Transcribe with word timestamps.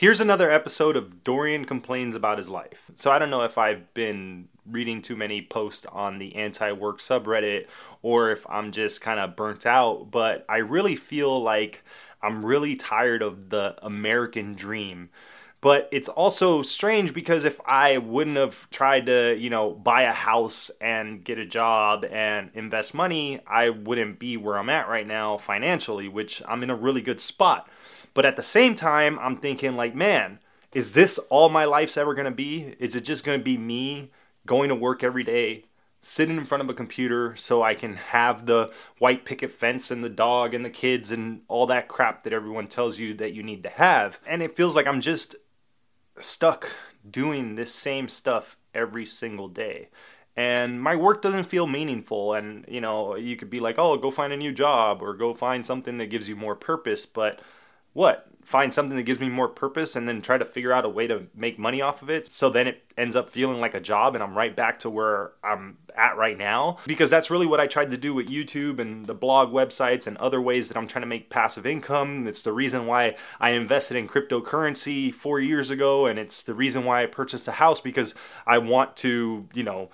Here's 0.00 0.22
another 0.22 0.50
episode 0.50 0.96
of 0.96 1.24
Dorian 1.24 1.66
Complains 1.66 2.16
About 2.16 2.38
His 2.38 2.48
Life. 2.48 2.90
So 2.94 3.10
I 3.10 3.18
don't 3.18 3.28
know 3.28 3.42
if 3.42 3.58
I've 3.58 3.92
been 3.92 4.48
reading 4.64 5.02
too 5.02 5.14
many 5.14 5.42
posts 5.42 5.84
on 5.92 6.18
the 6.18 6.36
anti 6.36 6.72
work 6.72 7.00
subreddit 7.00 7.66
or 8.00 8.30
if 8.30 8.46
I'm 8.48 8.72
just 8.72 9.02
kind 9.02 9.20
of 9.20 9.36
burnt 9.36 9.66
out, 9.66 10.10
but 10.10 10.46
I 10.48 10.56
really 10.56 10.96
feel 10.96 11.42
like 11.42 11.84
I'm 12.22 12.46
really 12.46 12.76
tired 12.76 13.20
of 13.20 13.50
the 13.50 13.76
American 13.84 14.54
dream. 14.54 15.10
But 15.60 15.90
it's 15.92 16.08
also 16.08 16.62
strange 16.62 17.12
because 17.12 17.44
if 17.44 17.60
I 17.66 17.98
wouldn't 17.98 18.38
have 18.38 18.70
tried 18.70 19.04
to, 19.04 19.36
you 19.36 19.50
know, 19.50 19.72
buy 19.72 20.04
a 20.04 20.12
house 20.12 20.70
and 20.80 21.22
get 21.22 21.38
a 21.38 21.44
job 21.44 22.06
and 22.06 22.50
invest 22.54 22.94
money, 22.94 23.40
I 23.46 23.68
wouldn't 23.68 24.18
be 24.18 24.38
where 24.38 24.56
I'm 24.56 24.70
at 24.70 24.88
right 24.88 25.06
now 25.06 25.36
financially, 25.36 26.08
which 26.08 26.40
I'm 26.48 26.62
in 26.62 26.70
a 26.70 26.74
really 26.74 27.02
good 27.02 27.20
spot. 27.20 27.68
But 28.14 28.26
at 28.26 28.36
the 28.36 28.42
same 28.42 28.74
time, 28.74 29.18
I'm 29.18 29.36
thinking, 29.36 29.76
like, 29.76 29.94
man, 29.94 30.40
is 30.72 30.92
this 30.92 31.18
all 31.30 31.48
my 31.48 31.64
life's 31.64 31.96
ever 31.96 32.14
to 32.24 32.30
be? 32.30 32.74
Is 32.78 32.94
it 32.94 33.04
just 33.04 33.24
to 33.38 33.44
be 33.44 33.56
me 33.56 34.10
going 34.46 34.68
to 34.68 34.74
work 34.74 35.02
every 35.02 35.24
day, 35.24 35.64
sitting 36.00 36.36
in 36.36 36.44
front 36.44 36.62
of 36.62 36.70
a 36.70 36.74
computer 36.74 37.36
so 37.36 37.62
I 37.62 37.74
can 37.74 37.94
have 37.94 38.46
the 38.46 38.72
white 38.98 39.24
picket 39.24 39.50
fence 39.50 39.90
and 39.90 40.02
the 40.02 40.08
dog 40.08 40.54
and 40.54 40.64
the 40.64 40.70
kids 40.70 41.10
and 41.10 41.42
all 41.48 41.66
that 41.66 41.88
crap 41.88 42.22
that 42.24 42.32
everyone 42.32 42.68
tells 42.68 42.98
you 42.98 43.14
that 43.14 43.32
you 43.32 43.42
need 43.42 43.62
to 43.64 43.70
have? 43.70 44.18
And 44.26 44.42
it 44.42 44.56
feels 44.56 44.74
like 44.74 44.86
I'm 44.86 45.00
just 45.00 45.36
stuck 46.18 46.68
doing 47.08 47.54
this 47.54 47.74
same 47.74 48.08
stuff 48.08 48.56
every 48.74 49.06
single 49.06 49.48
day 49.48 49.88
and 50.36 50.80
my 50.80 50.96
work 50.96 51.22
doesn't 51.22 51.44
feel 51.44 51.66
meaningful 51.66 52.34
and 52.34 52.64
you 52.68 52.80
know 52.80 53.16
you 53.16 53.36
could 53.36 53.50
be 53.50 53.60
like 53.60 53.76
oh 53.78 53.96
go 53.96 54.10
find 54.10 54.32
a 54.32 54.36
new 54.36 54.52
job 54.52 55.02
or 55.02 55.14
go 55.14 55.34
find 55.34 55.66
something 55.66 55.98
that 55.98 56.06
gives 56.06 56.28
you 56.28 56.36
more 56.36 56.54
purpose 56.54 57.04
but 57.04 57.40
what 57.92 58.26
find 58.42 58.72
something 58.74 58.96
that 58.96 59.04
gives 59.04 59.20
me 59.20 59.28
more 59.28 59.48
purpose 59.48 59.94
and 59.94 60.08
then 60.08 60.20
try 60.20 60.36
to 60.36 60.44
figure 60.44 60.72
out 60.72 60.84
a 60.84 60.88
way 60.88 61.06
to 61.06 61.26
make 61.36 61.58
money 61.58 61.80
off 61.80 62.02
of 62.02 62.10
it? 62.10 62.32
So 62.32 62.50
then 62.50 62.66
it 62.66 62.82
ends 62.96 63.14
up 63.14 63.30
feeling 63.30 63.60
like 63.60 63.74
a 63.74 63.80
job 63.80 64.14
and 64.14 64.24
I'm 64.24 64.36
right 64.36 64.56
back 64.56 64.80
to 64.80 64.90
where 64.90 65.32
I'm 65.44 65.78
at 65.94 66.16
right 66.16 66.36
now. 66.36 66.78
Because 66.86 67.10
that's 67.10 67.30
really 67.30 67.46
what 67.46 67.60
I 67.60 67.66
tried 67.66 67.90
to 67.90 67.96
do 67.96 68.12
with 68.14 68.28
YouTube 68.28 68.80
and 68.80 69.06
the 69.06 69.14
blog 69.14 69.52
websites 69.52 70.06
and 70.06 70.16
other 70.16 70.40
ways 70.40 70.68
that 70.68 70.76
I'm 70.76 70.88
trying 70.88 71.02
to 71.02 71.08
make 71.08 71.30
passive 71.30 71.66
income. 71.66 72.26
It's 72.26 72.42
the 72.42 72.52
reason 72.52 72.86
why 72.86 73.16
I 73.38 73.50
invested 73.50 73.96
in 73.96 74.08
cryptocurrency 74.08 75.14
4 75.14 75.38
years 75.40 75.70
ago 75.70 76.06
and 76.06 76.18
it's 76.18 76.42
the 76.42 76.54
reason 76.54 76.84
why 76.84 77.02
I 77.02 77.06
purchased 77.06 77.46
a 77.46 77.52
house 77.52 77.80
because 77.80 78.14
I 78.46 78.58
want 78.58 78.96
to 78.98 79.48
you 79.52 79.62
know 79.62 79.90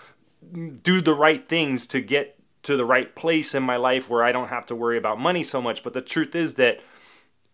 do 0.83 1.01
the 1.01 1.15
right 1.15 1.47
things 1.49 1.87
to 1.89 2.01
get 2.01 2.39
to 2.63 2.77
the 2.77 2.85
right 2.85 3.15
place 3.15 3.55
in 3.55 3.63
my 3.63 3.77
life 3.77 4.09
where 4.09 4.25
I 4.25 4.33
don't 4.33 4.49
have 4.49 4.67
to 4.67 4.77
worry 4.77 4.97
about 4.97 5.21
money 5.21 5.43
so 5.43 5.61
much. 5.61 5.83
But 5.83 5.93
the 5.93 6.01
truth 6.01 6.35
is 6.35 6.55
that 6.55 6.81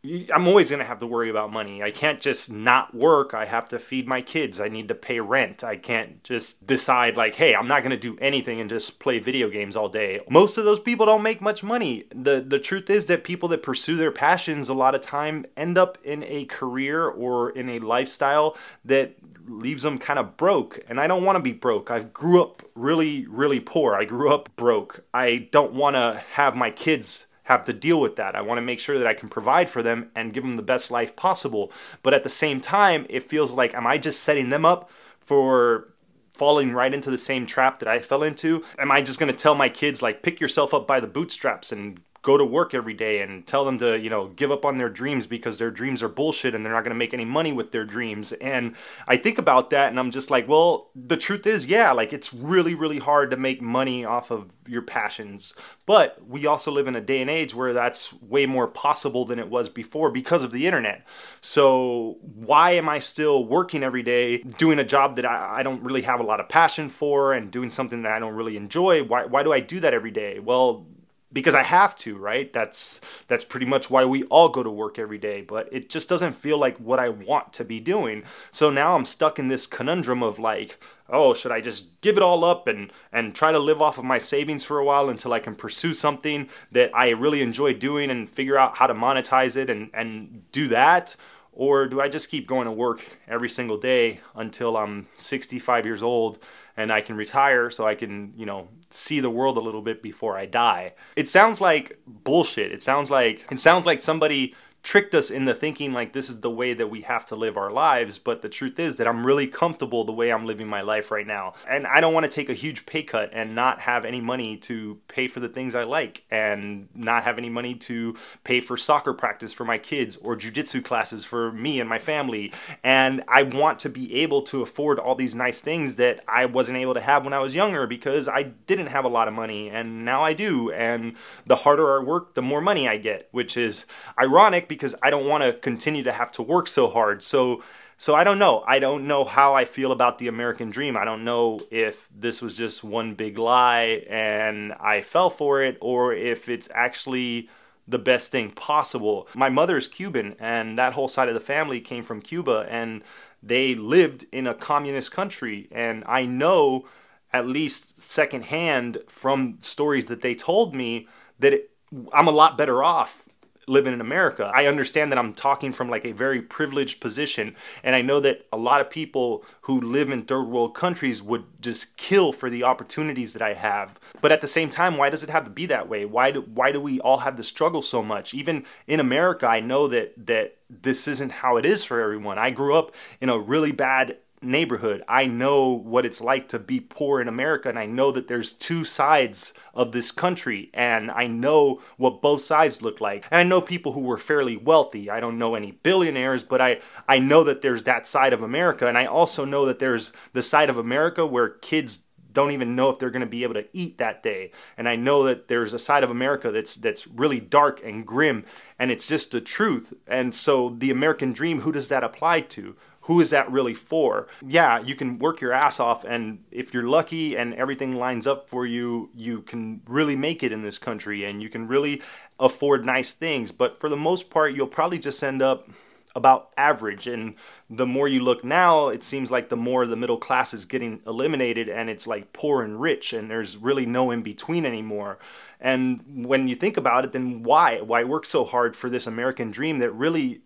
I'm 0.05 0.49
always 0.49 0.69
going 0.69 0.81
to 0.81 0.85
have 0.87 0.99
to 0.99 1.07
worry 1.07 1.31
about 1.31 1.53
money. 1.53 1.81
I 1.81 1.93
can't 1.93 2.21
just 2.21 2.51
not 2.51 2.93
work. 2.93 3.35
I 3.35 3.47
have 3.47 3.69
to 3.69 3.79
feed 3.79 4.09
my 4.09 4.21
kids. 4.21 4.61
I 4.61 4.67
need 4.67 4.89
to 4.89 4.97
pay 4.97 5.21
rent. 5.21 5.63
I 5.63 5.77
can't 5.77 6.25
just 6.25 6.67
decide, 6.67 7.17
like, 7.17 7.37
hey, 7.37 7.55
I'm 7.55 7.69
not 7.69 7.85
going 7.85 7.93
to 7.93 7.97
do 7.97 8.19
anything 8.21 8.61
and 8.61 8.69
just 8.69 8.99
play 8.99 9.21
video 9.21 9.49
games 9.49 9.77
all 9.77 9.89
day. 9.89 10.21
Most 10.29 10.59
of 10.59 10.65
those 10.65 10.81
people 10.81 11.07
don't 11.07 11.23
make 11.23 11.41
much 11.41 11.63
money. 11.63 12.07
The, 12.13 12.41
the 12.41 12.59
truth 12.59 12.91
is 12.91 13.07
that 13.07 13.23
people 13.23 13.49
that 13.51 13.63
pursue 13.63 13.95
their 13.95 14.11
passions 14.11 14.69
a 14.69 14.75
lot 14.75 14.97
of 14.97 15.03
time 15.03 15.47
end 15.57 15.79
up 15.79 15.99
in 16.03 16.25
a 16.25 16.47
career 16.47 17.07
or 17.09 17.51
in 17.51 17.69
a 17.69 17.79
lifestyle 17.79 18.57
that 18.85 19.15
leaves 19.47 19.85
them 19.85 19.99
kind 19.99 20.19
of 20.19 20.37
broke. 20.37 20.81
And 20.89 20.99
I 20.99 21.07
don't 21.07 21.25
want 21.25 21.37
to 21.37 21.43
be 21.43 21.53
broke. 21.53 21.93
I 21.93 22.01
grew 22.01 22.43
up 22.43 22.65
really, 22.75 23.29
really 23.29 23.61
poor. 23.61 23.95
I 23.95 24.05
grew 24.05 24.35
up 24.35 24.49
broke. 24.57 25.05
I 25.15 25.49
don't 25.53 25.75
want 25.75 25.95
to 25.95 26.21
have 26.33 26.57
my 26.57 26.73
kids 26.73 27.29
have 27.53 27.65
to 27.67 27.73
deal 27.73 28.01
with 28.01 28.17
that. 28.17 28.35
I 28.35 28.41
want 28.41 28.59
to 28.59 28.63
make 28.63 28.79
sure 28.79 28.99
that 28.99 29.07
I 29.07 29.15
can 29.15 29.29
provide 29.29 29.71
for 29.71 29.83
them 29.83 30.11
and 30.15 30.33
give 30.33 30.43
them 30.43 30.57
the 30.57 30.63
best 30.63 30.91
life 30.91 31.15
possible. 31.15 31.73
But 32.03 32.15
at 32.15 32.25
the 32.25 32.29
same 32.29 32.61
time, 32.61 33.07
it 33.09 33.29
feels 33.29 33.53
like, 33.53 33.75
am 33.75 33.87
I 33.87 33.99
just 33.99 34.23
setting 34.23 34.49
them 34.49 34.65
up 34.65 34.91
for 35.21 35.95
falling 36.33 36.73
right 36.73 36.93
into 36.93 37.11
the 37.11 37.19
same 37.19 37.47
trap 37.47 37.79
that 37.79 37.89
I 37.89 37.99
fell 37.99 38.23
into? 38.23 38.65
Am 38.79 38.91
I 38.91 39.03
just 39.03 39.19
going 39.19 39.31
to 39.31 39.39
tell 39.39 39.55
my 39.55 39.69
kids, 39.69 40.03
like, 40.03 40.23
pick 40.23 40.41
yourself 40.41 40.75
up 40.75 40.87
by 40.87 40.99
the 40.99 41.07
bootstraps 41.07 41.73
and 41.73 42.01
go 42.23 42.37
to 42.37 42.45
work 42.45 42.73
every 42.73 42.95
day 42.95 43.21
and 43.21 43.45
tell 43.47 43.65
them 43.65 43.79
to, 43.79 43.99
you 43.99 44.09
know, 44.09 44.29
give 44.29 44.53
up 44.53 44.65
on 44.65 44.79
their 44.79 44.89
dreams 44.89 45.27
because 45.27 45.59
their 45.59 45.73
dreams 45.73 46.03
are 46.03 46.09
bullshit 46.09 46.55
and 46.55 46.65
they're 46.65 46.73
not 46.73 46.85
going 46.85 46.95
to 46.95 46.99
make 46.99 47.13
any 47.13 47.25
money 47.25 47.53
with 47.53 47.73
their 47.73 47.85
dreams. 47.85 48.33
And 48.35 48.77
I 49.09 49.17
think 49.17 49.39
about 49.39 49.71
that 49.71 49.89
and 49.89 49.99
I'm 49.99 50.13
just 50.13 50.31
like, 50.31 50.47
well, 50.47 50.91
the 50.95 51.17
truth 51.17 51.47
is, 51.49 51.67
yeah, 51.67 51.91
like 51.91 52.13
it's 52.13 52.33
really, 52.33 52.75
really 52.75 53.01
hard 53.01 53.33
to 53.33 53.37
make 53.37 53.61
money 53.61 54.05
off 54.05 54.31
of 54.31 54.51
your 54.69 54.83
passions. 54.83 55.53
But 55.85 56.25
we 56.25 56.47
also 56.47 56.71
live 56.71 56.87
in 56.87 56.95
a 56.95 57.01
day 57.01 57.21
and 57.21 57.29
age 57.29 57.57
where 57.57 57.73
that's 57.73 58.13
way 58.23 58.47
more 58.47 58.69
possible 58.69 59.25
than 59.25 59.41
it 59.41 59.49
was 59.49 59.69
before 59.69 60.13
because 60.13 60.45
of 60.45 60.53
the 60.53 60.69
internet. 60.69 61.05
So 61.41 62.19
why 62.23 62.73
am 62.73 62.89
I 62.89 63.01
still 63.01 63.45
working 63.45 63.83
every 63.83 64.05
day 64.05 64.39
doing 64.39 64.79
a 64.79 64.85
job 64.85 65.17
that 65.17 65.27
I, 65.27 65.59
I 65.59 65.63
don't 65.65 65.83
really 65.83 66.03
have 66.03 66.21
a 66.21 66.25
lot 66.25 66.39
of 66.39 66.49
passion 66.49 66.89
for 66.89 67.33
and 67.33 67.51
doing 67.51 67.71
something 67.71 68.03
that 68.03 68.13
I 68.13 68.21
don't 68.21 68.35
really 68.35 68.57
enjoy? 68.57 69.03
Why, 69.03 69.25
why 69.25 69.43
do 69.43 69.53
I 69.53 69.59
do 69.59 69.81
that 69.81 69.93
every 69.93 70.13
day? 70.13 70.39
Well, 70.39 70.87
because 71.33 71.55
I 71.55 71.63
have 71.63 71.97
to, 71.97 72.17
right? 72.17 72.53
That's 72.53 73.01
that's 73.29 73.45
pretty 73.45 73.67
much 73.67 73.91
why 73.91 74.05
we 74.05 74.25
all 74.25 74.49
go 74.49 74.63
to 74.63 74.71
work 74.71 74.99
every 74.99 75.19
day, 75.19 75.41
but 75.41 75.69
it 75.73 75.89
just 75.89 76.09
doesn't 76.09 76.35
feel 76.35 76.59
like 76.59 76.77
what 76.79 76.99
I 76.99 77.09
want 77.09 77.53
to 77.55 77.65
be 77.65 77.81
doing. 77.81 78.25
So 78.51 78.71
now 78.71 78.95
I'm 78.95 79.05
stuck 79.05 79.39
in 79.39 79.49
this 79.49 79.67
conundrum 79.67 80.23
of 80.23 80.39
like, 80.39 80.83
oh, 81.09 81.35
should 81.35 81.53
I 81.53 81.61
just 81.61 82.01
give 82.01 82.17
it 82.17 82.23
all 82.23 82.45
up 82.45 82.69
and 82.69 82.93
and 83.13 83.35
try 83.35 83.53
to 83.53 83.59
live 83.59 83.81
off 83.81 83.99
of 83.99 84.05
my 84.05 84.19
savings 84.19 84.65
for 84.65 84.79
a 84.79 84.85
while 84.85 85.09
until 85.09 85.33
I 85.33 85.41
can 85.41 85.55
pursue 85.55 85.95
something 85.95 86.49
that 86.73 86.95
I 86.95 87.11
really 87.11 87.43
enjoy 87.43 87.75
doing 87.75 88.11
and 88.11 88.29
figure 88.29 88.59
out 88.59 88.77
how 88.77 88.87
to 88.87 88.95
monetize 88.95 89.57
it 89.57 89.71
and 89.71 89.91
and 89.95 90.51
do 90.53 90.69
that? 90.69 91.17
Or 91.55 91.87
do 91.87 92.01
I 92.01 92.09
just 92.09 92.31
keep 92.31 92.47
going 92.47 92.65
to 92.65 92.73
work 92.73 93.05
every 93.29 93.51
single 93.51 93.77
day 93.77 94.21
until 94.35 94.75
I'm 94.75 95.07
65 95.17 95.85
years 95.85 96.03
old 96.03 96.39
and 96.77 96.93
I 96.93 97.01
can 97.01 97.17
retire 97.17 97.71
so 97.71 97.87
I 97.87 97.95
can, 97.95 98.33
you 98.37 98.47
know, 98.47 98.69
see 98.91 99.21
the 99.21 99.31
world 99.31 99.57
a 99.57 99.61
little 99.61 99.83
bit 99.83 100.03
before 100.03 100.37
I 100.37 100.47
die? 100.47 100.95
It 101.17 101.29
sounds 101.29 101.61
like 101.61 101.99
bullshit. 102.07 102.73
It 102.73 102.83
sounds 102.83 103.11
like 103.11 103.45
it 103.51 103.59
sounds 103.59 103.87
like 103.87 104.03
somebody 104.03 104.55
tricked 104.83 105.15
us 105.15 105.31
into 105.31 105.55
thinking 105.55 105.93
like 105.93 106.13
this 106.13 106.29
is 106.29 106.41
the 106.41 106.51
way 106.51 106.75
that 106.75 106.89
we 106.89 107.03
have 107.03 107.25
to 107.25 107.37
live 107.37 107.57
our 107.57 107.71
lives 107.71 108.19
but 108.19 108.43
the 108.43 108.49
truth 108.49 108.81
is 108.81 108.97
that 108.97 109.07
i'm 109.07 109.25
really 109.25 109.47
comfortable 109.47 110.05
the 110.05 110.13
way 110.13 110.33
i'm 110.33 110.45
living 110.45 110.67
my 110.67 110.81
life 110.81 111.11
right 111.11 111.27
now. 111.27 111.53
And 111.69 111.87
i 111.87 112.01
don't 112.01 112.13
want 112.13 112.25
to 112.25 112.31
take 112.31 112.49
a 112.49 112.55
huge 112.55 112.85
pay 112.85 113.03
cut 113.03 113.31
and 113.33 113.55
not 113.55 113.79
have 113.81 114.05
any 114.05 114.21
money 114.21 114.57
to 114.59 114.99
pay 115.07 115.29
for 115.29 115.39
the 115.39 115.49
things 115.49 115.75
i 115.75 115.85
like 115.85 116.25
and 116.31 116.89
not 116.95 117.23
have 117.25 117.39
any 117.39 117.49
money 117.49 117.75
to 117.77 118.17
pay 118.43 118.61
for 118.61 118.77
soccer 118.77 119.13
practice 119.13 119.53
for 119.53 119.65
my 119.65 119.79
kids 119.79 120.17
or 120.17 120.35
jiu-jitsu 120.35 120.83
classes 120.83 121.25
for 121.25 121.53
me 121.53 121.79
and 121.79 121.89
my 121.89 121.99
family. 121.99 122.53
And 122.83 123.23
i 123.29 123.45
want 123.45 123.79
to 123.81 123.89
be 123.89 124.15
able 124.17 124.43
to 124.43 124.63
afford 124.63 124.99
all 124.99 125.15
these 125.15 125.35
nice 125.35 125.61
things 125.61 125.95
that 125.97 126.25
i 126.27 126.45
wasn't 126.45 126.79
able 126.79 126.95
to 126.95 127.01
have 127.01 127.25
when 127.25 127.33
i 127.33 127.39
was 127.39 127.55
younger 127.55 127.87
because 127.87 128.27
i 128.27 128.43
didn't 128.43 128.89
have 128.89 129.05
a 129.05 129.09
lot 129.09 129.29
of 129.29 129.35
money 129.35 129.71
and 129.71 130.05
now 130.05 130.25
i 130.25 130.33
do. 130.33 130.73
And 130.73 131.15
the 131.47 131.57
harder 131.57 132.01
i 132.01 132.03
work 132.03 132.35
the 132.35 132.43
more 132.43 132.61
money 132.61 132.89
i 132.89 132.97
get 132.97 133.29
which 133.31 133.57
is 133.57 133.87
ironic 134.19 134.69
because 134.75 134.95
I 135.03 135.11
don't 135.11 135.27
want 135.27 135.45
to 135.45 135.53
continue 135.53 136.03
to 136.05 136.13
have 136.13 136.31
to 136.33 136.43
work 136.43 136.69
so 136.69 136.89
hard. 136.89 137.23
So 137.23 137.63
so 138.03 138.17
I 138.17 138.25
don't 138.25 138.41
know. 138.41 138.65
I 138.67 138.81
don't 138.81 139.07
know 139.07 139.25
how 139.25 139.55
I 139.55 139.65
feel 139.65 139.93
about 139.93 140.19
the 140.19 140.27
American 140.27 140.71
dream. 140.71 140.97
I 140.97 141.05
don't 141.05 141.25
know 141.25 141.61
if 141.71 142.09
this 142.13 142.43
was 142.43 142.57
just 142.57 142.83
one 142.83 143.15
big 143.15 143.39
lie 143.39 144.05
and 144.11 144.73
I 144.73 145.03
fell 145.03 145.31
for 145.31 145.63
it 145.63 145.79
or 145.81 146.13
if 146.13 146.49
it's 146.49 146.69
actually 146.75 147.49
the 147.87 148.01
best 148.01 148.33
thing 148.33 148.51
possible. 148.51 149.29
My 149.37 149.51
mother 149.51 149.77
is 149.77 149.87
Cuban 149.87 150.35
and 150.41 150.77
that 150.79 150.95
whole 150.95 151.07
side 151.07 151.29
of 151.29 151.35
the 151.35 151.41
family 151.41 151.81
came 151.81 152.03
from 152.03 152.21
Cuba 152.21 152.67
and 152.69 153.05
they 153.41 153.77
lived 153.77 154.27
in 154.33 154.49
a 154.49 154.55
communist 154.55 155.13
country 155.13 155.69
and 155.71 156.03
I 156.07 156.25
know 156.25 156.87
at 157.33 157.47
least 157.47 158.01
secondhand 158.01 158.99
from 159.07 159.59
stories 159.61 160.07
that 160.07 160.23
they 160.23 160.35
told 160.35 160.75
me 160.75 161.07
that 161.39 161.53
it, 161.53 161.71
I'm 162.13 162.27
a 162.27 162.33
lot 162.33 162.59
better 162.59 162.83
off 162.83 163.29
living 163.67 163.93
in 163.93 164.01
America. 164.01 164.51
I 164.55 164.67
understand 164.67 165.13
that 165.13 165.19
I'm 165.19 165.33
talking 165.33 165.73
from 165.73 165.89
like 165.89 166.05
a 166.05 166.13
very 166.13 166.43
privileged 166.43 167.01
position 167.01 167.55
and 167.83 167.95
I 167.95 168.03
know 168.03 168.21
that 168.21 168.47
a 168.53 168.57
lot 168.57 168.81
of 168.81 168.91
people 168.91 169.45
who 169.63 169.81
live 169.81 170.11
in 170.11 170.23
third 170.23 170.45
world 170.45 170.75
countries 170.75 171.23
would 171.23 171.45
just 171.61 171.97
kill 171.97 172.33
for 172.33 172.51
the 172.51 172.65
opportunities 172.65 173.33
that 173.33 173.43
I 173.43 173.55
have. 173.55 173.99
But 174.21 174.33
at 174.33 174.41
the 174.41 174.49
same 174.49 174.69
time, 174.69 174.97
why 174.97 175.11
does 175.11 175.23
it 175.23 175.31
have 175.31 175.45
to 175.45 175.51
be 175.51 175.67
that 175.67 175.89
way? 175.89 176.05
Why 176.05 176.31
do 176.31 176.43
why 176.43 176.73
do 176.73 176.81
we 176.81 177.01
all 177.01 177.19
have 177.19 177.37
to 177.37 177.43
struggle 177.43 177.83
so 177.83 178.03
much? 178.03 178.35
Even 178.35 178.65
in 178.87 179.01
America, 179.01 179.47
I 179.47 179.61
know 179.61 179.89
that 179.89 180.15
that 180.27 180.57
this 180.69 181.07
isn't 181.07 181.31
how 181.31 181.57
it 181.57 181.65
is 181.65 181.85
for 181.85 182.01
everyone. 182.01 182.39
I 182.39 182.51
grew 182.51 182.75
up 182.75 182.95
in 183.21 183.29
a 183.29 183.39
really 183.39 183.73
bad 183.73 184.17
neighborhood. 184.43 185.03
I 185.09 185.27
know 185.27 185.71
what 185.71 186.07
it's 186.07 186.21
like 186.21 186.49
to 186.49 186.59
be 186.59 186.81
poor 186.81 187.21
in 187.21 187.29
America, 187.29 187.69
and 187.69 187.79
I 187.79 187.87
know 187.87 188.13
that 188.13 188.29
there's 188.29 188.53
two 188.53 188.85
sides 188.85 189.55
of 189.75 189.93
this 189.93 190.11
country, 190.11 190.71
and 190.75 191.11
I 191.11 191.27
know 191.27 191.81
what 191.97 192.23
both 192.23 192.43
sides 192.43 192.83
look 192.83 193.01
like. 193.01 193.27
And 193.31 193.39
I 193.39 193.43
know 193.43 193.61
people 193.61 193.93
who 193.93 194.01
were 194.01 194.19
fairly 194.19 194.57
wealthy. 194.57 195.11
I 195.11 195.21
don't 195.21 195.39
know 195.39 195.55
any 195.55 195.73
billionaires, 195.73 196.43
but 196.43 196.61
I, 196.61 196.81
I 197.09 197.19
know 197.19 197.45
that 197.45 197.63
there's 197.63 197.85
that 197.85 198.07
side 198.07 198.33
of 198.33 198.43
America, 198.43 198.87
and 198.87 198.99
I 198.99 199.07
also 199.07 199.45
know 199.45 199.67
that 199.67 199.79
there's 199.79 200.13
the 200.33 200.43
side 200.43 200.71
of 200.71 200.79
America 200.79 201.27
where 201.27 201.49
kids 201.49 202.01
don't 202.33 202.53
even 202.53 202.75
know 202.75 202.91
if 202.91 202.99
they're 202.99 203.11
going 203.11 203.21
to 203.21 203.27
be 203.27 203.43
able 203.43 203.55
to 203.55 203.67
eat 203.73 203.99
that 203.99 204.23
day. 204.23 204.51
And 204.77 204.89
I 204.89 204.97
know 204.97 205.25
that 205.25 205.49
there's 205.49 205.75
a 205.75 205.79
side 205.79 206.03
of 206.03 206.11
America 206.11 206.51
that's 206.51 206.77
that's 206.77 207.07
really 207.07 207.41
dark 207.41 207.81
and 207.85 208.07
grim 208.07 208.45
and 208.79 208.91
it's 208.91 209.07
just 209.07 209.31
the 209.33 209.41
truth. 209.41 209.93
And 210.07 210.35
so 210.35 210.75
the 210.79 210.91
American 210.91 211.33
dream, 211.33 211.61
who 211.61 211.73
does 211.73 211.89
that 211.89 212.05
apply 212.05 212.41
to? 212.41 212.77
Who 213.03 213.21
is 213.21 213.31
that 213.31 213.51
really 213.51 213.75
for? 213.75 214.29
Yeah, 214.47 214.81
you 214.81 214.95
can 214.95 215.19
work 215.19 215.41
your 215.41 215.53
ass 215.53 215.81
off, 215.81 216.05
and 216.05 216.45
if 216.51 216.73
you're 216.73 216.89
lucky 216.89 217.37
and 217.37 217.55
everything 217.55 217.97
lines 217.97 218.27
up 218.27 218.49
for 218.49 218.65
you, 218.65 219.11
you 219.15 219.43
can 219.43 219.83
really 219.87 220.17
make 220.17 220.43
it 220.43 220.53
in 220.53 220.63
this 220.63 220.79
country 220.79 221.25
and 221.25 221.43
you 221.43 221.49
can 221.49 221.67
really 221.67 222.01
afford 222.39 222.85
nice 222.85 223.13
things. 223.13 223.51
But 223.51 223.81
for 223.81 223.89
the 223.89 223.97
most 223.97 224.31
part, 224.31 224.55
you'll 224.55 224.67
probably 224.67 224.99
just 224.99 225.23
end 225.23 225.43
up 225.43 225.69
about 226.15 226.51
average. 226.57 227.07
And 227.07 227.35
the 227.71 227.87
more 227.87 228.07
you 228.07 228.21
look 228.21 228.45
now, 228.45 228.89
it 228.89 229.03
seems 229.03 229.31
like 229.31 229.49
the 229.49 229.57
more 229.57 229.87
the 229.87 229.97
middle 229.97 230.19
class 230.19 230.55
is 230.55 230.65
getting 230.65 231.01
eliminated 231.07 231.69
and 231.69 231.89
it's 231.89 232.07
like 232.07 232.33
poor 232.33 232.63
and 232.63 232.81
rich, 232.81 233.13
and 233.13 233.31
there's 233.31 233.57
really 233.57 233.87
no 233.87 234.11
in 234.11 234.23
between 234.23 234.65
anymore. 234.65 235.19
And 235.61 236.27
when 236.27 236.49
you 236.49 236.55
think 236.55 236.77
about 236.77 237.05
it, 237.05 237.13
then 237.13 237.43
why? 237.43 237.81
Why 237.81 238.05
work 238.05 238.27
so 238.27 238.45
hard 238.45 238.77
for 238.77 238.91
this 238.91 239.07
American 239.07 239.51
dream 239.51 239.79
that 239.79 239.91
really 239.93 240.43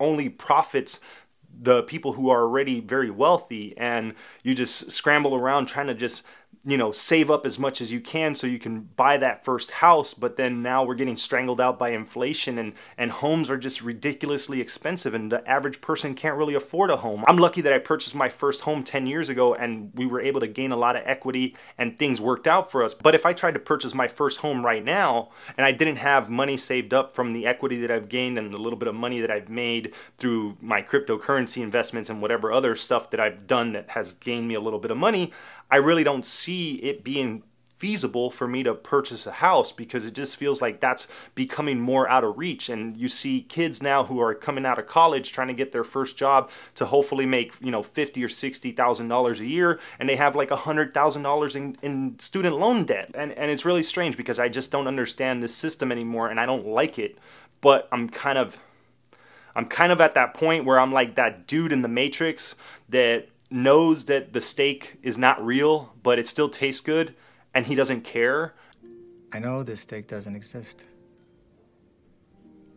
only 0.00 0.28
profits 0.28 1.00
the 1.60 1.82
people 1.84 2.12
who 2.12 2.30
are 2.30 2.42
already 2.42 2.80
very 2.80 3.10
wealthy 3.10 3.76
and 3.76 4.14
you 4.42 4.54
just 4.54 4.90
scramble 4.90 5.34
around 5.34 5.66
trying 5.66 5.88
to 5.88 5.94
just 5.94 6.24
you 6.64 6.76
know 6.76 6.90
save 6.90 7.30
up 7.30 7.46
as 7.46 7.58
much 7.58 7.80
as 7.80 7.92
you 7.92 8.00
can 8.00 8.34
so 8.34 8.46
you 8.46 8.58
can 8.58 8.80
buy 8.96 9.16
that 9.16 9.44
first 9.44 9.70
house 9.70 10.14
but 10.14 10.36
then 10.36 10.62
now 10.62 10.84
we're 10.84 10.94
getting 10.94 11.16
strangled 11.16 11.60
out 11.60 11.78
by 11.78 11.90
inflation 11.90 12.58
and 12.58 12.72
and 12.96 13.10
homes 13.10 13.50
are 13.50 13.56
just 13.56 13.82
ridiculously 13.82 14.60
expensive 14.60 15.14
and 15.14 15.30
the 15.30 15.48
average 15.48 15.80
person 15.80 16.14
can't 16.14 16.36
really 16.36 16.54
afford 16.54 16.90
a 16.90 16.96
home. 16.96 17.24
I'm 17.26 17.38
lucky 17.38 17.60
that 17.60 17.72
i 17.72 17.78
purchased 17.78 18.14
my 18.14 18.28
first 18.28 18.62
home 18.62 18.82
10 18.82 19.06
years 19.06 19.28
ago 19.28 19.54
and 19.54 19.90
we 19.94 20.06
were 20.06 20.20
able 20.20 20.40
to 20.40 20.46
gain 20.46 20.72
a 20.72 20.76
lot 20.76 20.96
of 20.96 21.02
equity 21.04 21.56
and 21.76 21.98
things 21.98 22.20
worked 22.20 22.46
out 22.46 22.70
for 22.70 22.82
us. 22.82 22.94
But 22.94 23.14
if 23.14 23.24
i 23.24 23.32
tried 23.32 23.54
to 23.54 23.60
purchase 23.60 23.94
my 23.94 24.08
first 24.08 24.40
home 24.40 24.64
right 24.64 24.84
now 24.84 25.30
and 25.56 25.64
i 25.64 25.72
didn't 25.72 25.96
have 25.96 26.30
money 26.30 26.56
saved 26.56 26.92
up 26.92 27.14
from 27.14 27.32
the 27.32 27.46
equity 27.46 27.76
that 27.78 27.90
i've 27.90 28.08
gained 28.08 28.38
and 28.38 28.52
the 28.52 28.58
little 28.58 28.78
bit 28.78 28.88
of 28.88 28.94
money 28.94 29.20
that 29.20 29.30
i've 29.30 29.48
made 29.48 29.94
through 30.18 30.56
my 30.60 30.82
cryptocurrency 30.82 31.62
investments 31.62 32.10
and 32.10 32.20
whatever 32.20 32.52
other 32.52 32.74
stuff 32.74 33.10
that 33.10 33.20
i've 33.20 33.46
done 33.46 33.72
that 33.72 33.90
has 33.90 34.14
gained 34.14 34.48
me 34.48 34.54
a 34.54 34.60
little 34.60 34.78
bit 34.78 34.90
of 34.90 34.96
money 34.96 35.32
I 35.70 35.76
really 35.76 36.04
don't 36.04 36.24
see 36.24 36.74
it 36.76 37.04
being 37.04 37.42
feasible 37.78 38.28
for 38.28 38.48
me 38.48 38.64
to 38.64 38.74
purchase 38.74 39.26
a 39.26 39.30
house 39.30 39.70
because 39.70 40.04
it 40.04 40.14
just 40.14 40.36
feels 40.36 40.60
like 40.60 40.80
that's 40.80 41.06
becoming 41.36 41.78
more 41.78 42.08
out 42.08 42.24
of 42.24 42.36
reach. 42.36 42.68
And 42.68 42.96
you 42.96 43.08
see 43.08 43.42
kids 43.42 43.80
now 43.80 44.04
who 44.04 44.20
are 44.20 44.34
coming 44.34 44.66
out 44.66 44.80
of 44.80 44.88
college 44.88 45.32
trying 45.32 45.46
to 45.48 45.54
get 45.54 45.70
their 45.70 45.84
first 45.84 46.16
job 46.16 46.50
to 46.74 46.86
hopefully 46.86 47.24
make 47.24 47.54
you 47.60 47.70
know 47.70 47.82
50 47.82 48.22
or 48.22 48.28
60 48.28 48.72
thousand 48.72 49.08
dollars 49.08 49.40
a 49.40 49.46
year 49.46 49.78
and 49.98 50.08
they 50.08 50.16
have 50.16 50.34
like 50.34 50.50
a 50.50 50.56
hundred 50.56 50.92
thousand 50.92 51.22
dollars 51.22 51.54
in, 51.54 51.76
in 51.80 52.18
student 52.18 52.58
loan 52.58 52.84
debt. 52.84 53.12
And 53.14 53.32
and 53.32 53.50
it's 53.50 53.64
really 53.64 53.84
strange 53.84 54.16
because 54.16 54.38
I 54.38 54.48
just 54.48 54.72
don't 54.72 54.88
understand 54.88 55.42
this 55.42 55.54
system 55.54 55.92
anymore 55.92 56.28
and 56.28 56.40
I 56.40 56.46
don't 56.46 56.66
like 56.66 56.98
it. 56.98 57.18
But 57.60 57.88
I'm 57.92 58.08
kind 58.08 58.38
of 58.38 58.58
I'm 59.54 59.66
kind 59.66 59.92
of 59.92 60.00
at 60.00 60.14
that 60.14 60.34
point 60.34 60.64
where 60.64 60.80
I'm 60.80 60.92
like 60.92 61.14
that 61.14 61.46
dude 61.46 61.72
in 61.72 61.82
the 61.82 61.88
Matrix 61.88 62.56
that 62.88 63.28
knows 63.50 64.04
that 64.06 64.32
the 64.32 64.40
steak 64.40 64.98
is 65.02 65.16
not 65.16 65.44
real, 65.44 65.94
but 66.02 66.18
it 66.18 66.26
still 66.26 66.48
tastes 66.48 66.80
good, 66.80 67.14
and 67.54 67.66
he 67.66 67.74
doesn't 67.74 68.02
care. 68.02 68.54
I 69.32 69.38
know 69.38 69.62
this 69.62 69.80
steak 69.80 70.06
doesn't 70.06 70.36
exist. 70.36 70.86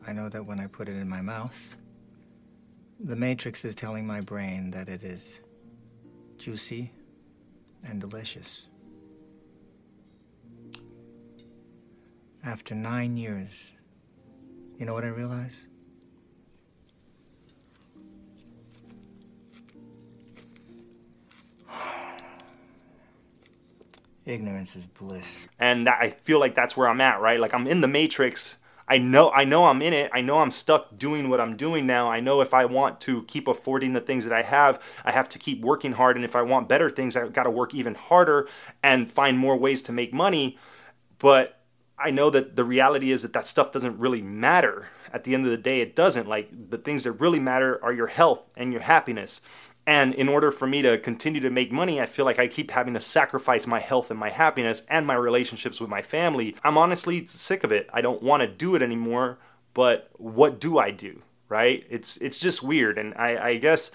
I 0.06 0.14
know 0.14 0.30
that 0.30 0.46
when 0.46 0.60
I 0.60 0.68
put 0.68 0.90
it 0.90 0.96
in 0.96 1.08
my 1.08 1.22
mouth, 1.22 1.78
the 3.00 3.16
Matrix 3.16 3.66
is 3.66 3.76
telling 3.76 4.06
my 4.06 4.22
brain 4.22 4.72
that 4.72 4.90
it 4.90 5.04
is 5.04 5.42
juicy 6.38 6.92
and 7.84 8.00
delicious. 8.00 8.70
After 12.44 12.74
nine 12.74 13.18
years, 13.18 13.74
you 14.78 14.86
know 14.86 14.94
what 14.94 15.04
I 15.04 15.10
realize? 15.10 15.68
Ignorance 24.26 24.76
is 24.76 24.86
bliss. 24.86 25.48
And 25.60 25.90
I 25.90 26.10
feel 26.10 26.40
like 26.40 26.54
that's 26.54 26.78
where 26.78 26.88
I'm 26.88 27.02
at, 27.02 27.22
right? 27.22 27.40
Like 27.40 27.54
I'm 27.54 27.68
in 27.68 27.82
the 27.82 27.88
matrix. 27.88 28.58
I 28.88 28.98
know 28.98 29.32
I 29.32 29.46
know 29.46 29.66
I'm 29.66 29.82
in 29.82 29.94
it. 29.94 30.12
I 30.14 30.22
know 30.22 30.40
I'm 30.40 30.52
stuck 30.52 30.98
doing 30.98 31.30
what 31.30 31.40
I'm 31.40 31.56
doing 31.56 31.88
now. 31.88 32.12
I 32.12 32.20
know 32.20 32.42
if 32.42 32.54
I 32.54 32.66
want 32.66 33.00
to 33.02 33.24
keep 33.24 33.48
affording 33.48 33.94
the 33.94 34.02
things 34.02 34.26
that 34.26 34.34
I 34.34 34.44
have, 34.44 34.84
I 35.06 35.12
have 35.12 35.30
to 35.30 35.40
keep 35.40 35.62
working 35.62 35.94
hard 35.94 36.18
and 36.18 36.26
if 36.26 36.36
I 36.36 36.42
want 36.42 36.70
better 36.70 36.90
things, 36.90 37.16
I've 37.16 37.34
got 37.34 37.44
to 37.44 37.50
work 37.50 37.74
even 37.74 37.96
harder 37.96 38.48
and 38.84 39.10
find 39.10 39.38
more 39.38 39.58
ways 39.58 39.82
to 39.84 39.92
make 39.92 40.14
money. 40.14 40.58
But 41.18 41.62
I 41.98 42.12
know 42.12 42.30
that 42.32 42.56
the 42.56 42.66
reality 42.66 43.12
is 43.12 43.22
that 43.22 43.34
that 43.34 43.48
stuff 43.48 43.72
doesn't 43.72 43.98
really 44.00 44.22
matter. 44.22 44.88
At 45.14 45.24
the 45.24 45.36
end 45.36 45.46
of 45.46 45.52
the 45.52 45.58
day, 45.58 45.82
it 45.82 45.96
doesn't. 45.96 46.28
Like 46.28 46.50
the 46.70 46.78
things 46.78 47.04
that 47.04 47.14
really 47.14 47.40
matter 47.40 47.80
are 47.84 47.94
your 47.94 48.08
health 48.08 48.52
and 48.58 48.72
your 48.72 48.82
happiness. 48.82 49.42
And 49.88 50.14
in 50.14 50.30
order 50.30 50.52
for 50.52 50.68
me 50.68 50.82
to 50.84 50.98
continue 51.00 51.42
to 51.42 51.50
make 51.50 51.72
money, 51.72 52.00
I 52.00 52.06
feel 52.06 52.26
like 52.26 52.40
I 52.40 52.48
keep 52.48 52.72
having 52.72 52.94
to 52.94 53.00
sacrifice 53.00 53.66
my 53.66 53.80
health 53.80 54.12
and 54.12 54.20
my 54.20 54.30
happiness 54.30 54.84
and 54.88 55.08
my 55.08 55.16
relationships 55.16 55.82
with 55.82 55.90
my 55.90 56.02
family. 56.02 56.56
I'm 56.64 56.78
honestly 56.78 57.26
sick 57.26 57.64
of 57.64 57.72
it. 57.72 57.90
I 57.92 58.02
don't 58.02 58.22
want 58.22 58.42
to 58.42 58.48
do 58.48 58.76
it 58.76 58.82
anymore, 58.82 59.40
but 59.74 60.10
what 60.14 60.60
do 60.60 60.78
I 60.78 60.92
do? 60.92 61.22
Right? 61.50 61.86
It's 61.90 62.18
it's 62.18 62.40
just 62.40 62.64
weird. 62.64 62.98
And 62.98 63.14
I, 63.16 63.50
I 63.50 63.58
guess 63.58 63.92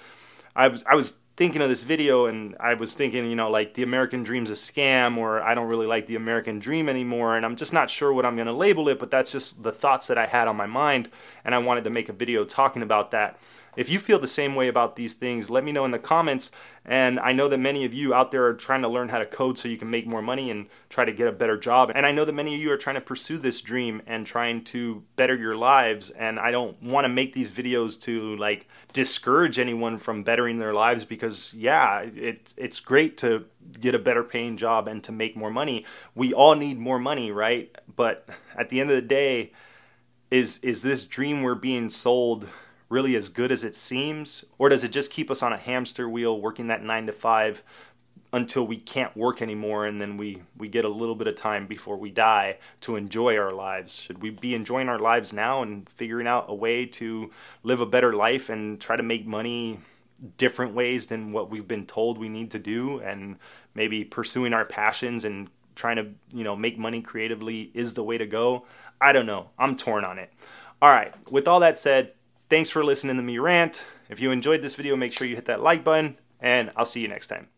I 0.54 0.68
was 0.68 0.84
I 0.84 0.94
was 0.96 1.18
thinking 1.36 1.60
of 1.60 1.68
this 1.68 1.84
video 1.84 2.26
and 2.26 2.56
I 2.58 2.74
was 2.74 2.94
thinking, 2.94 3.28
you 3.28 3.36
know, 3.36 3.50
like 3.50 3.74
the 3.74 3.82
American 3.82 4.22
dream's 4.22 4.50
a 4.50 4.54
scam 4.54 5.18
or 5.18 5.42
I 5.42 5.54
don't 5.54 5.68
really 5.68 5.86
like 5.86 6.06
the 6.06 6.16
American 6.16 6.58
dream 6.58 6.88
anymore 6.88 7.36
and 7.36 7.44
I'm 7.44 7.56
just 7.56 7.74
not 7.74 7.90
sure 7.90 8.12
what 8.12 8.24
I'm 8.24 8.36
going 8.36 8.46
to 8.46 8.54
label 8.54 8.88
it, 8.88 8.98
but 8.98 9.10
that's 9.10 9.32
just 9.32 9.62
the 9.62 9.72
thoughts 9.72 10.06
that 10.06 10.16
I 10.16 10.24
had 10.26 10.48
on 10.48 10.56
my 10.56 10.66
mind 10.66 11.10
and 11.44 11.54
I 11.54 11.58
wanted 11.58 11.84
to 11.84 11.90
make 11.90 12.08
a 12.08 12.14
video 12.14 12.44
talking 12.44 12.82
about 12.82 13.10
that. 13.10 13.38
If 13.76 13.90
you 13.90 13.99
feel 13.99 14.19
the 14.19 14.26
same 14.26 14.55
way 14.55 14.69
about 14.69 14.96
these 14.96 15.14
things, 15.14 15.50
let 15.50 15.64
me 15.64 15.73
know 15.73 15.84
in 15.84 15.90
the 15.90 15.99
comments. 15.99 16.50
And 16.84 17.20
I 17.20 17.32
know 17.32 17.49
that 17.49 17.58
many 17.58 17.84
of 17.84 17.93
you 17.93 18.14
out 18.14 18.31
there 18.31 18.46
are 18.46 18.55
trying 18.55 18.82
to 18.82 18.88
learn 18.88 19.08
how 19.08 19.19
to 19.19 19.26
code 19.26 19.58
so 19.58 19.69
you 19.69 19.76
can 19.76 19.90
make 19.90 20.06
more 20.06 20.23
money 20.23 20.50
and 20.50 20.67
try 20.88 21.05
to 21.05 21.12
get 21.12 21.28
a 21.28 21.32
better 21.32 21.58
job. 21.58 21.93
And 21.94 22.06
I 22.06 22.12
know 22.12 22.25
that 22.25 22.32
many 22.32 22.55
of 22.55 22.61
you 22.61 22.73
are 22.73 22.76
trying 22.76 22.94
to 22.94 23.00
pursue 23.00 23.38
this 23.38 23.61
dream 23.61 24.00
and 24.06 24.26
trying 24.26 24.64
to 24.64 25.02
better 25.17 25.37
your 25.37 25.56
lives. 25.56 26.11
And 26.11 26.38
I 26.38 26.50
don't 26.50 26.81
want 26.82 27.05
to 27.05 27.08
make 27.08 27.34
these 27.34 27.52
videos 27.52 28.00
to 28.02 28.37
like 28.37 28.67
discourage 28.93 29.58
anyone 29.58 29.99
from 29.99 30.23
bettering 30.23 30.58
their 30.58 30.73
lives 30.73 31.05
because 31.05 31.52
yeah, 31.55 32.00
it, 32.00 32.55
it's 32.56 32.81
great 32.81 33.19
to 33.19 33.44
get 33.81 33.94
a 33.94 33.99
better 33.99 34.23
paying 34.23 34.56
job 34.56 34.88
and 34.88 35.02
to 35.05 35.12
make 35.12 35.37
more 35.37 35.50
money. 35.50 35.84
We 36.14 36.32
all 36.32 36.55
need 36.55 36.78
more 36.78 36.99
money, 36.99 37.31
right? 37.31 37.76
But 37.94 38.28
at 38.56 38.69
the 38.69 38.81
end 38.81 38.90
of 38.90 38.96
the 38.96 39.02
day, 39.02 39.52
is 40.31 40.58
is 40.62 40.82
this 40.82 41.05
dream 41.05 41.43
we're 41.43 41.55
being 41.55 41.88
sold 41.88 42.49
really 42.88 43.16
as 43.16 43.28
good 43.28 43.52
as 43.52 43.64
it 43.64 43.74
seems? 43.74 44.44
Or 44.58 44.68
does 44.68 44.84
it 44.84 44.92
just 44.92 45.10
keep 45.10 45.30
us 45.30 45.42
on 45.42 45.52
a 45.52 45.58
hamster 45.58 46.08
wheel 46.08 46.40
working 46.40 46.68
that 46.68 46.82
nine 46.82 47.06
to 47.06 47.12
five 47.12 47.62
until 48.32 48.66
we 48.66 48.76
can't 48.76 49.16
work 49.16 49.40
anymore 49.40 49.87
and 49.87 50.00
then 50.00 50.16
we, 50.16 50.42
we 50.58 50.68
get 50.68 50.84
a 50.84 50.88
little 50.88 51.14
bit 51.14 51.26
of 51.26 51.37
time 51.37 51.66
before 51.66 51.96
we 51.96 52.11
die 52.11 52.58
to 52.82 52.96
enjoy 52.96 53.37
our 53.37 53.52
lives? 53.52 53.99
Should 53.99 54.22
we 54.22 54.30
be 54.30 54.54
enjoying 54.54 54.88
our 54.88 54.99
lives 54.99 55.32
now 55.32 55.62
and 55.62 55.88
figuring 55.90 56.26
out 56.26 56.46
a 56.49 56.54
way 56.54 56.87
to 56.87 57.30
live 57.62 57.80
a 57.80 57.87
better 57.87 58.12
life 58.12 58.49
and 58.50 58.80
try 58.80 58.96
to 58.96 59.02
make 59.02 59.26
money 59.26 59.80
different 60.38 60.75
ways 60.75 61.06
than 61.06 61.32
what 61.32 61.50
we've 61.50 61.68
been 61.68 61.87
told 61.87 62.18
we 62.18 62.28
need 62.28 62.50
to 62.50 62.58
do 62.58 63.00
and 63.00 63.37
maybe 63.75 64.04
pursuing 64.04 64.54
our 64.54 64.64
passions 64.64 65.25
and 65.25 65.49
trying 65.75 65.96
to 65.96 66.08
you 66.34 66.42
know 66.42 66.56
make 66.56 66.78
money 66.78 67.02
creatively 67.02 67.70
is 67.75 67.94
the 67.94 68.02
way 68.02 68.16
to 68.16 68.26
go 68.26 68.64
i 69.00 69.12
don't 69.12 69.26
know 69.26 69.50
i'm 69.58 69.76
torn 69.76 70.04
on 70.04 70.18
it 70.18 70.32
all 70.80 70.90
right 70.90 71.14
with 71.30 71.46
all 71.46 71.61
that 71.61 71.78
said 71.78 72.12
Thanks 72.48 72.70
for 72.70 72.84
listening 72.84 73.16
to 73.16 73.22
me 73.22 73.38
rant. 73.38 73.84
If 74.08 74.20
you 74.20 74.30
enjoyed 74.30 74.62
this 74.62 74.76
video, 74.76 74.94
make 74.94 75.12
sure 75.12 75.26
you 75.26 75.34
hit 75.34 75.46
that 75.46 75.60
like 75.60 75.82
button, 75.82 76.16
and 76.40 76.70
I'll 76.76 76.86
see 76.86 77.00
you 77.00 77.08
next 77.08 77.26
time. 77.26 77.48